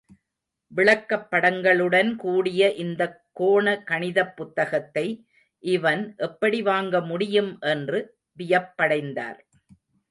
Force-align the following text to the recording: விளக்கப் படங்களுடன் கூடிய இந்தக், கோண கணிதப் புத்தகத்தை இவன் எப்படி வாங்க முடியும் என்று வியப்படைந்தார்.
விளக்கப் 0.71 1.27
படங்களுடன் 1.31 2.15
கூடிய 2.15 2.73
இந்தக், 2.73 3.21
கோண 3.33 3.83
கணிதப் 3.83 4.33
புத்தகத்தை 4.35 5.05
இவன் 5.63 6.13
எப்படி 6.17 6.61
வாங்க 6.61 7.01
முடியும் 7.01 7.57
என்று 7.61 8.17
வியப்படைந்தார். 8.37 9.39